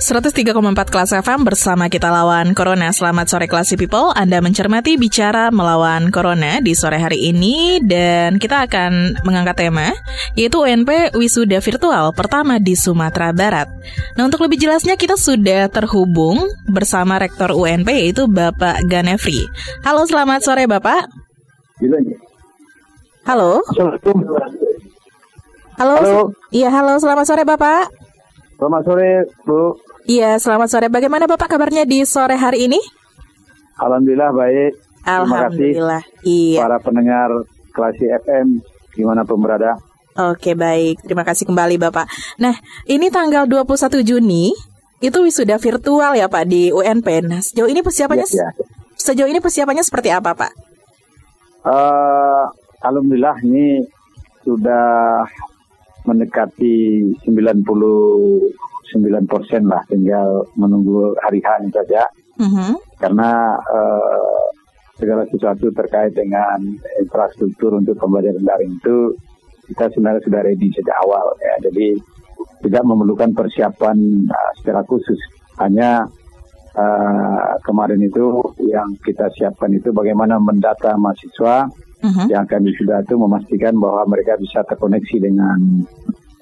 [0.00, 0.56] 103,4
[0.88, 2.88] kelas FM bersama kita lawan Corona.
[2.88, 4.16] Selamat sore Classy People.
[4.16, 9.92] Anda mencermati bicara melawan Corona di sore hari ini dan kita akan mengangkat tema
[10.40, 13.68] yaitu UNP Wisuda Virtual pertama di Sumatera Barat.
[14.16, 19.44] Nah untuk lebih jelasnya kita sudah terhubung bersama Rektor UNP yaitu Bapak Ganefri.
[19.84, 21.12] Halo selamat sore Bapak.
[23.28, 23.60] Halo.
[23.76, 24.00] Halo.
[25.76, 26.32] Halo.
[26.48, 27.99] Iya halo selamat sore Bapak.
[28.60, 29.72] Selamat sore Bu.
[30.04, 30.86] Iya, selamat sore.
[30.92, 32.76] Bagaimana Bapak kabarnya di sore hari ini?
[33.80, 34.72] Alhamdulillah baik.
[35.08, 36.04] Alhamdulillah.
[36.04, 36.60] Terima kasih iya.
[36.60, 37.28] Para pendengar
[37.72, 38.60] Klasi FM
[38.92, 39.80] gimana pun berada.
[40.12, 41.00] Oke, baik.
[41.00, 42.04] Terima kasih kembali Bapak.
[42.36, 42.52] Nah,
[42.84, 44.52] ini tanggal 21 Juni
[45.00, 47.08] itu wisuda virtual ya Pak di UNP.
[47.24, 48.48] Nah, sejauh ini persiapannya ya, ya.
[48.92, 50.52] sejauh ini persiapannya seperti apa, Pak?
[51.64, 52.44] Uh,
[52.84, 53.88] Alhamdulillah ini
[54.44, 55.24] sudah
[56.04, 62.02] mendekati 90 9 persen lah, tinggal menunggu hari H saja.
[62.40, 62.74] Uh-huh.
[62.98, 64.44] Karena uh,
[64.98, 66.58] segala sesuatu terkait dengan
[66.98, 69.14] infrastruktur untuk pembelajaran daring itu
[69.70, 71.54] kita sebenarnya sudah ready sejak awal ya.
[71.70, 71.94] Jadi
[72.66, 75.20] tidak memerlukan persiapan uh, secara khusus.
[75.62, 76.08] Hanya
[76.74, 81.70] uh, kemarin itu yang kita siapkan itu bagaimana mendata mahasiswa
[82.02, 82.26] uh-huh.
[82.28, 85.58] yang kami sudah itu memastikan bahwa mereka bisa terkoneksi dengan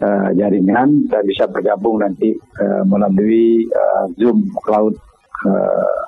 [0.02, 4.94] uh, jaringan dan bisa bergabung nanti uh, melalui uh, Zoom Cloud
[5.46, 6.02] uh,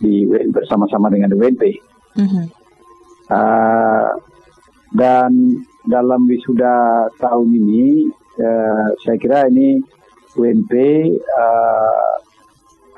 [0.00, 1.76] di bersama-sama dengan WNP.
[2.16, 2.44] Mm-hmm.
[3.30, 4.10] Uh,
[4.96, 8.10] dan dalam wisuda tahun ini,
[8.42, 9.78] uh, saya kira ini
[10.34, 10.72] WNP
[11.14, 12.14] uh,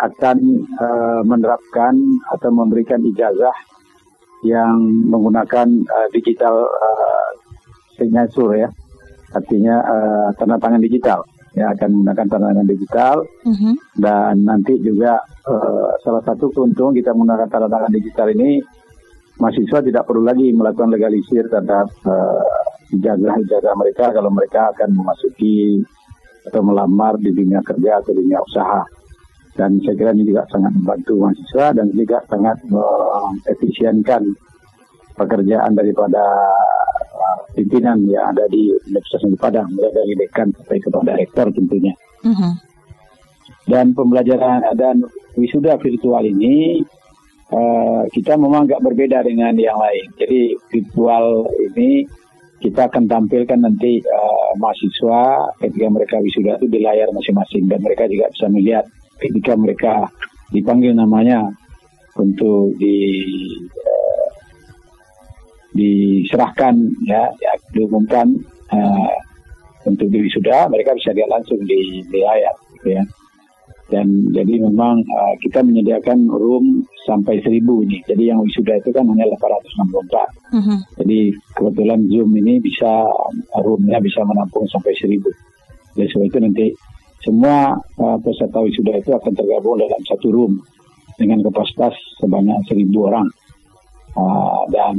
[0.02, 0.38] akan
[0.82, 1.94] uh, menerapkan
[2.32, 3.54] atau memberikan ijazah
[4.42, 4.74] yang
[5.06, 7.30] menggunakan uh, digital uh,
[7.94, 8.68] signature ya.
[9.32, 11.24] Artinya uh, tanda tangan digital.
[11.52, 13.16] Ya akan menggunakan tanda tangan digital.
[13.46, 13.74] Uh-huh.
[13.96, 18.60] dan nanti juga uh, salah satu keuntungan kita menggunakan tanda tangan digital ini
[19.40, 25.80] mahasiswa tidak perlu lagi melakukan legalisir terhadap uh, ijazah-ijazah mereka kalau mereka akan memasuki
[26.42, 28.82] atau melamar di dunia kerja atau dunia usaha
[29.52, 34.22] dan saya kira ini juga sangat membantu mahasiswa dan juga sangat mengefisienkan
[35.12, 36.24] pekerjaan daripada
[37.52, 41.92] pimpinan yang ada di Universitas Negeri Padang, mulai dari dekan sampai kepada rektor tentunya.
[42.24, 42.54] Uh-huh.
[43.68, 45.04] Dan pembelajaran dan
[45.38, 46.82] wisuda virtual ini
[47.52, 50.06] uh, kita memang agak berbeda dengan yang lain.
[50.18, 52.08] Jadi virtual ini
[52.62, 58.06] kita akan tampilkan nanti uh, mahasiswa ketika mereka wisuda itu di layar masing-masing dan mereka
[58.06, 58.86] juga bisa melihat
[59.22, 59.94] ketika mereka
[60.50, 61.46] dipanggil namanya
[62.18, 63.16] untuk di
[65.72, 66.76] diserahkan
[67.08, 68.28] ya, ya diumumkan
[68.68, 69.14] uh,
[69.88, 73.04] untuk diri sudah mereka bisa lihat langsung di, di layar gitu ya.
[73.88, 78.00] Dan jadi memang uh, kita menyediakan room sampai seribu ini.
[78.04, 80.78] Jadi yang wisuda itu kan hanya 864 uh -huh.
[81.00, 81.20] jadi
[81.56, 83.04] kebetulan zoom ini bisa
[83.64, 85.28] roomnya bisa menampung sampai seribu.
[85.96, 86.66] Jadi sebab itu nanti
[87.22, 90.52] semua uh, peserta wisuda itu akan tergabung dalam satu room
[91.16, 93.30] dengan kapasitas sebanyak seribu orang
[94.18, 94.98] uh, dan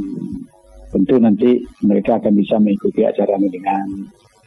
[0.94, 1.50] tentu nanti
[1.82, 3.84] mereka akan bisa mengikuti acara ini dengan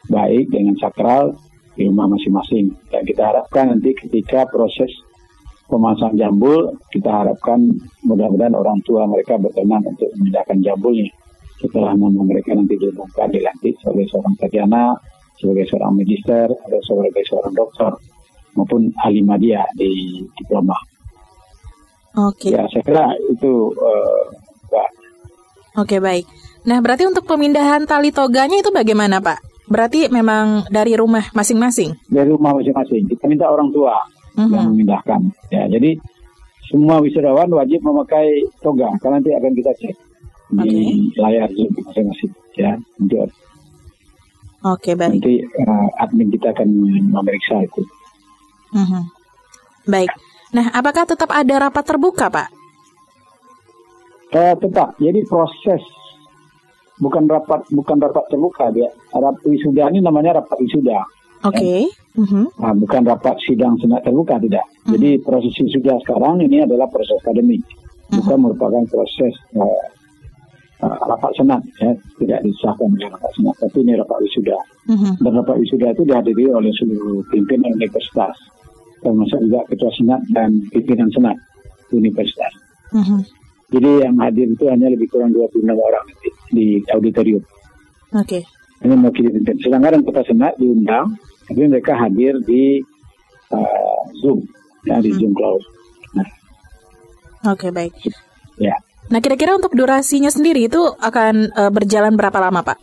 [0.08, 1.36] baik, dengan sakral
[1.76, 2.72] di rumah masing-masing.
[2.88, 4.90] Dan kita harapkan nanti ketika proses
[5.68, 7.60] pemasang jambul, kita harapkan
[8.08, 11.12] mudah-mudahan orang tua mereka berkenan untuk memindahkan jambulnya.
[11.60, 14.96] Setelah mereka nanti diumumkan dilantik sebagai seorang sarjana,
[15.38, 17.92] sebagai seorang magister, atau sebagai seorang dokter,
[18.58, 20.76] maupun ahli media di diploma.
[22.18, 22.50] Oke.
[22.50, 22.58] Okay.
[22.58, 24.26] Ya, saya kira itu uh,
[25.78, 26.26] Oke baik.
[26.66, 29.70] Nah berarti untuk pemindahan tali toganya itu bagaimana Pak?
[29.70, 31.94] Berarti memang dari rumah masing-masing?
[32.10, 33.06] Dari rumah masing-masing.
[33.06, 34.50] Kita minta orang tua uh-huh.
[34.50, 35.22] yang memindahkan.
[35.54, 36.02] Ya jadi
[36.66, 39.96] semua wisudawan wajib memakai toga karena nanti akan kita cek
[40.58, 40.66] okay.
[40.66, 40.76] di
[41.22, 42.34] layar Zoom masing-masing.
[44.58, 45.22] Ya Oke baik.
[45.22, 46.70] Nanti uh, admin kita akan
[47.14, 47.82] memeriksa itu.
[48.74, 49.04] Uh-huh.
[49.86, 50.12] Baik.
[50.52, 52.50] Nah, apakah tetap ada rapat terbuka, Pak?
[54.34, 54.98] Eh, tetap.
[55.00, 55.80] Jadi proses
[57.00, 58.90] bukan rapat bukan rapat terbuka dia.
[59.14, 61.00] Rapat wisuda ini namanya rapat wisuda.
[61.46, 61.62] Oke.
[61.62, 61.82] Okay.
[62.18, 62.46] Uh -huh.
[62.58, 64.66] nah, bukan rapat sidang senat terbuka tidak.
[64.66, 64.92] Uh -huh.
[64.98, 68.14] Jadi proses wisuda sekarang ini adalah proses akademik, uh -huh.
[68.20, 69.84] bukan merupakan proses uh,
[70.84, 71.92] uh, rapat senat ya
[72.22, 73.56] tidak disahkan oleh rapat senat.
[73.62, 74.58] Tapi ini rapat wisuda.
[74.88, 75.20] Mhm.
[75.20, 78.36] dan rapat wisuda itu dihadiri oleh seluruh pimpinan universitas
[79.04, 81.38] termasuk juga ketua senat dan pimpinan senat
[81.92, 82.54] universitas.
[82.96, 83.20] Mhm.
[83.68, 87.44] jadi yang hadir itu hanya lebih kurang 26 orang nanti di auditorium.
[88.16, 88.40] Oke.
[88.80, 89.60] ini mewakili pimpinan.
[89.60, 91.20] Sedangkan anggota senat diundang
[91.52, 92.80] tapi mereka hadir di
[93.52, 94.40] uh, zoom
[94.88, 95.60] ya di zoom cloud.
[96.16, 96.28] Nah.
[97.52, 97.92] Oke, baik.
[98.56, 98.74] ya
[99.08, 102.78] Nah, kira-kira untuk durasinya sendiri itu akan eh, berjalan berapa lama, Pak?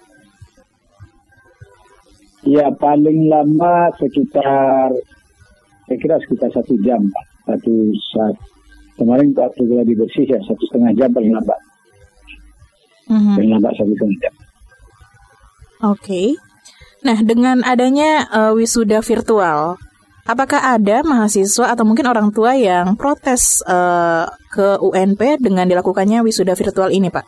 [2.45, 4.93] Ya paling lama sekitar
[5.85, 7.27] saya kira sekitar satu jam Pak.
[7.45, 7.73] satu
[8.13, 8.37] saat
[8.97, 11.61] kemarin waktu lagi bersih ya satu setengah jam paling lambat
[13.05, 13.37] Mhm.
[13.37, 14.35] paling lambat satu setengah jam.
[15.89, 16.37] Oke.
[17.01, 19.77] Nah, dengan adanya eh, wisuda virtual,
[20.25, 26.57] apakah ada mahasiswa atau mungkin orang tua yang protes eh, ke UNP dengan dilakukannya wisuda
[26.57, 27.27] virtual ini, Pak?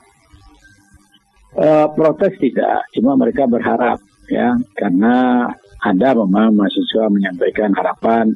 [1.56, 3.96] Eh, protes tidak, cuma mereka berharap
[4.28, 5.46] ya karena
[5.86, 8.34] ada memang mahasiswa menyampaikan harapan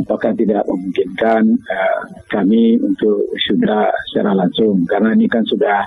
[0.00, 5.84] apakah tidak memungkinkan eh, kami untuk sudah secara langsung karena ini kan sudah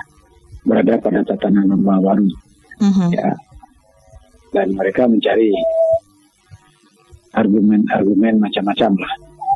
[0.66, 2.28] berada pada tatanan normal baru
[2.76, 3.08] Mhm.
[3.16, 3.32] ya
[4.52, 5.48] dan mereka mencari
[7.36, 9.12] argumen-argumen macam-macam lah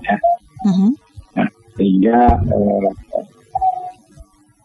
[0.06, 0.16] ya
[0.60, 0.92] Mhm.
[1.40, 1.48] Nah,
[1.80, 2.90] sehingga eh,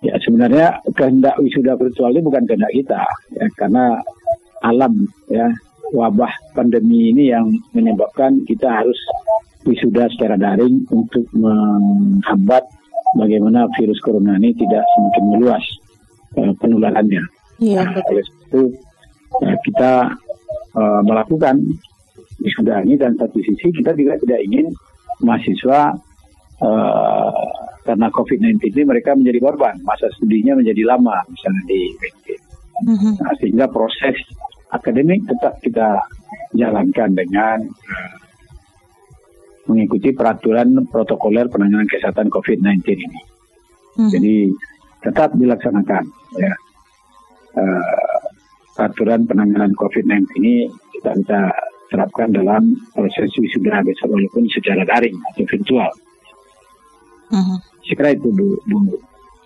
[0.03, 3.01] ya sebenarnya kehendak wisuda virtual ini bukan kehendak kita
[3.31, 4.03] ya karena
[4.59, 5.47] alam ya
[5.95, 8.97] wabah pandemi ini yang menyebabkan kita harus
[9.63, 12.67] wisuda secara daring untuk menghambat
[13.15, 15.65] bagaimana virus corona ini tidak semakin meluas
[16.37, 17.23] eh, penularannya.
[17.63, 18.61] Iya, Nah, oleh itu
[19.41, 20.11] eh, kita
[20.75, 21.55] eh, melakukan
[22.45, 24.69] wisuda ini dan satu sisi kita juga tidak ingin
[25.25, 25.97] mahasiswa
[26.61, 27.45] eh,
[27.85, 32.25] karena COVID-19 ini mereka menjadi korban masa studinya menjadi lama misalnya di UNP.
[32.75, 33.11] Mhm.
[33.21, 34.17] Nah, sehingga proses
[34.73, 36.01] akademik tetap kita
[36.57, 37.61] jalankan dengan
[39.65, 43.21] mengikuti peraturan protokoler penanganan kesehatan COVID-19 ini.
[44.01, 44.11] Mhm.
[44.11, 44.35] Jadi
[45.05, 46.03] tetap dilaksanakan
[46.41, 46.53] ya.
[47.55, 48.15] Eh,
[48.75, 50.67] peraturan penanganan COVID-19 ini
[50.99, 51.39] kita bisa
[51.89, 55.91] terapkan dalam proses wisuda besok walaupun secara daring atau virtual.
[57.31, 57.57] Mhm.
[57.85, 58.57] Saya kira itu Bu.
[58.65, 58.97] Bu.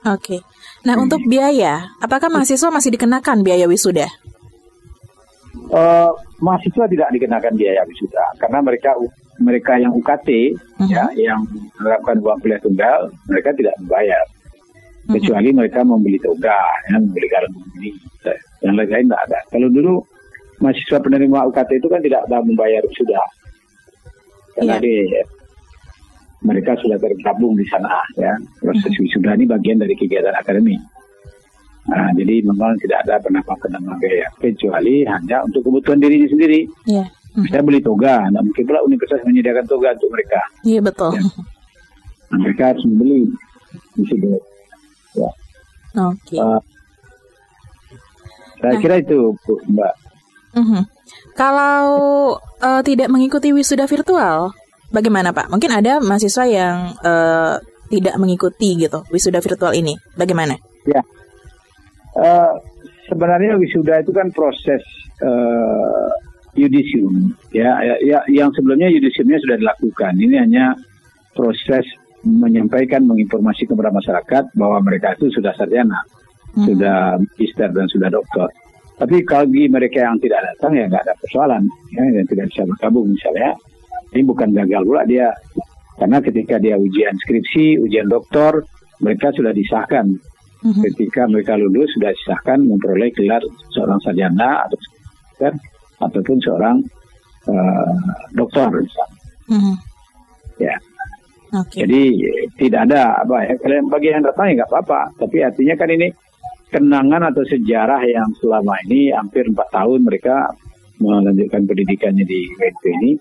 [0.07, 0.39] Oke.
[0.87, 4.07] Nah, untuk biaya, apakah mahasiswa masih dikenakan biaya wisuda?
[5.69, 8.89] Eh, mahasiswa tidak dikenakan biaya wisuda karena mereka
[9.37, 10.89] mereka yang UKT Mhm.
[10.89, 11.45] ya yang
[11.77, 14.23] menerapkan uang kuliah tunggal mereka tidak membayar
[15.05, 15.13] Mhm.
[15.19, 16.57] kecuali mereka membeli toga
[16.89, 17.91] ya membeli garam ini
[18.65, 19.93] yang lain-lain tidak ada kalau dulu
[20.59, 23.21] mahasiswa penerima UKT itu kan tidak membayar wisuda
[24.55, 24.83] karena Iya.
[24.83, 25.23] dia
[26.39, 30.79] mereka sudah tergabung di sana ya proses wisuda ini bagian dari kegiatan akademik
[31.89, 36.69] Nah, jadi memang tidak ada penambah-penambah biaya kecuali hanya untuk kebutuhan dirinya sendiri.
[36.85, 37.01] Iya.
[37.49, 40.37] Saya beli toga, nah mungkin pula universitas menyediakan toga untuk mereka.
[40.61, 41.17] Iya, betul.
[42.29, 43.33] Nah, mereka harus membeli
[43.97, 44.37] di situ.
[45.17, 45.29] Ya.
[46.05, 46.37] Oke.
[46.37, 46.61] Uh,
[48.59, 48.81] saya Nah.
[48.85, 49.53] kira itu, Bu,
[50.53, 50.61] Mbak.
[50.61, 50.81] Mhm.
[51.37, 51.79] Kalau
[52.39, 54.51] eh, tidak mengikuti wisuda virtual,
[54.91, 55.47] bagaimana Pak?
[55.47, 57.55] Mungkin ada mahasiswa yang eh,
[57.89, 59.97] tidak mengikuti gitu wisuda virtual ini.
[60.13, 60.55] Bagaimana?
[60.85, 61.01] Ya.
[62.19, 62.51] Uh,
[63.07, 64.81] sebenarnya wisuda itu kan proses
[65.21, 66.09] uh,
[66.57, 70.13] yudisium, ya, ya, ya, yang sebelumnya yudisiumnya sudah dilakukan.
[70.17, 70.65] Ini hanya
[71.37, 71.85] proses
[72.25, 76.01] menyampaikan, menginformasi kepada masyarakat bahwa mereka itu sudah sarjana,
[76.57, 76.65] Mhm.
[76.65, 78.49] sudah magister dan sudah doktor.
[78.99, 81.63] Tapi bagi mereka yang tidak datang ya nggak ada persoalan,
[81.95, 83.55] ya, yang tidak bisa bergabung misalnya,
[84.11, 85.31] ini bukan gagal pula dia,
[85.95, 88.59] karena ketika dia ujian skripsi, ujian doktor,
[88.99, 90.11] mereka sudah disahkan
[90.59, 90.83] Mhm.
[90.91, 93.39] ketika mereka lulus sudah disahkan memperoleh gelar
[93.71, 95.53] seorang sarjana atau dokter
[96.03, 96.77] ataupun seorang
[98.35, 99.17] dokter misalnya.
[99.47, 99.73] Mhm.
[100.59, 100.75] ya
[101.55, 101.87] Oke.
[101.87, 105.75] jadi eh, tidak ada apa ya kalau bagi yang datang ya nggak apa-apa tapi artinya
[105.79, 106.07] kan ini
[106.69, 110.53] kenangan atau sejarah yang selama ini hampir empat tahun mereka
[110.97, 113.11] melanjutkan pendidikannya di WP ini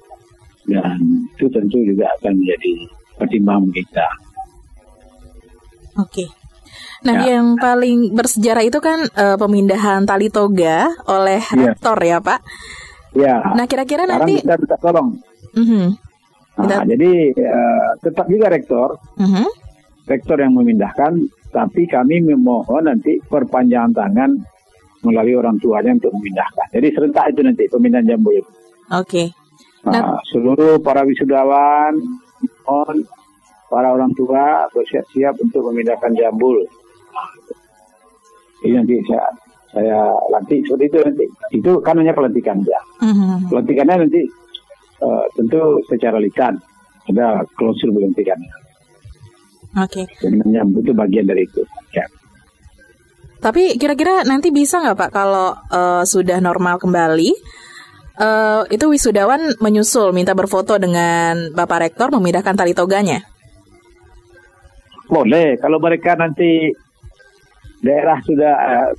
[0.69, 0.99] dan
[1.31, 2.73] itu tentu juga akan menjadi
[3.17, 4.09] pertimbangan kita
[5.99, 6.31] Oke.
[6.99, 7.39] Nah, Ya.
[7.39, 11.75] yang paling bersejarah itu kan eh, pemindahan tali toga oleh Iya.
[11.75, 12.41] rektor ya, Pak.
[13.15, 15.19] ya Nah, kira-kira nanti kita minta tolong
[15.55, 15.87] Mhm.
[16.59, 19.47] Nah, Kita- jadi eh, tetap juga rektor Mhm.
[20.07, 21.13] rektor yang memindahkan,
[21.49, 24.31] tapi kami memohon nanti perpanjangan tangan
[25.07, 26.67] melalui orang tuanya untuk memindahkan.
[26.75, 28.51] Jadi serentak itu nanti pemindahan jambul itu.
[28.93, 29.25] Oke.
[29.87, 31.95] Nah, seluruh para wisudawan,
[32.67, 32.99] mohon
[33.71, 36.65] para orang tua bersiap-siap untuk memindahkan jambul.
[38.67, 39.23] ini nanti saya
[39.71, 39.99] saya
[40.35, 41.25] lantik seperti itu nanti.
[41.55, 42.81] Itu kan hanya pelantikan ya.
[43.05, 43.53] Mm-hmm.
[43.53, 44.23] Pelantikannya nanti
[45.05, 46.59] uh, tentu secara lisan
[47.07, 48.37] ada klausul pelantikan.
[49.77, 50.09] Oke.
[50.09, 50.25] Okay.
[50.25, 51.61] Dan menyambut itu bagian dari itu.
[51.93, 52.07] Ya.
[53.39, 57.31] Tapi kira-kira nanti bisa nggak Pak kalau uh, sudah normal kembali,
[58.19, 63.23] uh, itu wisudawan menyusul minta berfoto dengan Bapak Rektor memindahkan tali toganya?
[65.09, 66.69] Boleh, kalau mereka nanti
[67.81, 68.91] daerah sudah uh,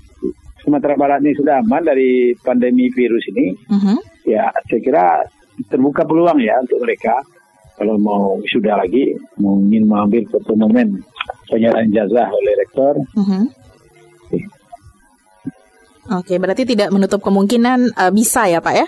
[0.63, 3.97] Sumatera Barat ini sudah aman dari pandemi virus ini, uh mm-hmm.
[3.97, 3.99] -huh.
[4.27, 5.05] ya saya kira
[5.67, 7.19] terbuka peluang ya untuk mereka
[7.79, 10.99] kalau mau sudah lagi mau ingin mengambil foto momen
[11.47, 12.93] penyerahan jazah oleh rektor.
[13.15, 13.43] Uh mm-hmm.
[13.47, 13.59] -huh
[16.09, 18.87] Oke, berarti tidak menutup kemungkinan uh, bisa ya Pak ya?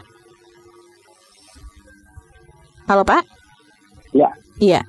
[2.90, 3.22] Halo Pak?
[4.10, 4.34] Ya.
[4.58, 4.82] Iya.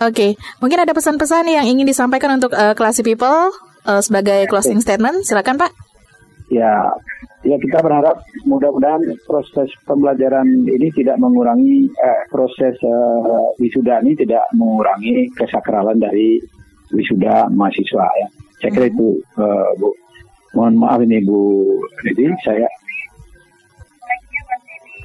[0.00, 0.34] Oke,
[0.64, 3.52] mungkin ada pesan-pesan yang ingin disampaikan untuk uh, classy people
[3.84, 5.28] uh, sebagai closing statement.
[5.28, 5.83] Silakan Pak.
[6.54, 6.86] Ya,
[7.42, 14.46] ya kita berharap mudah-mudahan proses pembelajaran ini tidak mengurangi eh, proses uh, wisuda ini tidak
[14.54, 16.38] mengurangi kesakralan dari
[16.94, 18.28] wisuda mahasiswa ya.
[18.62, 19.90] Saya kira itu uh, Bu.
[20.54, 21.66] Mohon maaf ini Bu
[22.06, 22.70] Lidi, saya.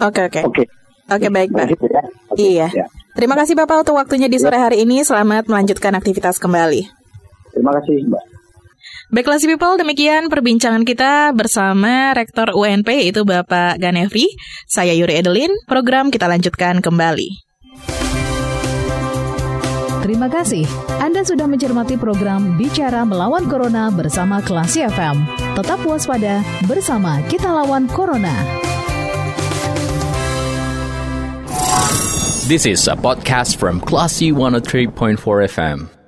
[0.05, 0.39] Oke oke.
[0.45, 0.63] Oke.
[1.09, 1.65] Oke baik Pak.
[1.65, 2.01] Ya.
[2.29, 2.67] Okay, iya.
[2.69, 2.85] Ya.
[3.17, 4.69] Terima kasih Bapak untuk waktunya di sore ya.
[4.69, 5.01] hari ini.
[5.01, 6.85] Selamat melanjutkan aktivitas kembali.
[7.57, 8.23] Terima kasih Mbak.
[9.09, 14.29] Baiklah si people, demikian perbincangan kita bersama Rektor UNP yaitu Bapak Ganefri.
[14.69, 17.41] Saya Yuri Edelin, program kita lanjutkan kembali.
[20.05, 20.61] Terima kasih.
[21.01, 25.25] Anda sudah mencermati program Bicara Melawan Corona bersama Klasi FM.
[25.57, 28.33] Tetap waspada, bersama kita lawan Corona.
[32.45, 35.17] This is a podcast from Classy 103.4
[35.49, 35.98] FM.